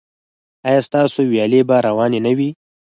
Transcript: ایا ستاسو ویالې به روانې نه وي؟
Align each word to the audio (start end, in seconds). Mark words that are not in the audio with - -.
ایا 0.67 0.81
ستاسو 0.87 1.19
ویالې 1.31 1.61
به 1.67 1.75
روانې 1.87 2.19
نه 2.25 2.31
وي؟ 2.37 2.49